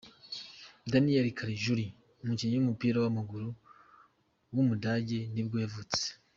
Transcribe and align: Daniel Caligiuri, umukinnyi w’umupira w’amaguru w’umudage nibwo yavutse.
Daniel 0.91 1.27
Caligiuri, 1.37 1.85
umukinnyi 2.23 2.55
w’umupira 2.57 2.97
w’amaguru 2.99 3.47
w’umudage 4.53 5.19
nibwo 5.33 5.57
yavutse. 5.65 6.03